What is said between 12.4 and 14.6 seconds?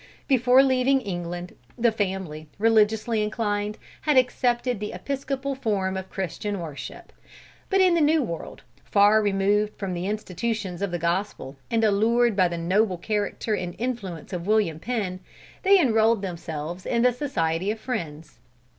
the noble character and influence of